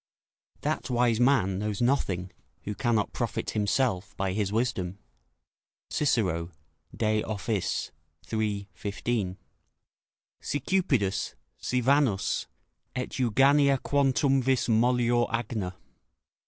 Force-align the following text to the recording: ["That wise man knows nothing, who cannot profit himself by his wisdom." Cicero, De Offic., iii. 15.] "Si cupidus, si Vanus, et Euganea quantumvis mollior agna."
["That 0.61 0.89
wise 0.89 1.19
man 1.19 1.59
knows 1.59 1.79
nothing, 1.79 2.31
who 2.63 2.73
cannot 2.73 3.13
profit 3.13 3.51
himself 3.51 4.17
by 4.17 4.33
his 4.33 4.51
wisdom." 4.51 4.97
Cicero, 5.91 6.49
De 6.97 7.21
Offic., 7.21 7.91
iii. 8.33 8.67
15.] 8.73 9.37
"Si 10.41 10.59
cupidus, 10.59 11.35
si 11.59 11.81
Vanus, 11.81 12.47
et 12.95 13.09
Euganea 13.19 13.77
quantumvis 13.77 14.67
mollior 14.67 15.29
agna." 15.31 15.75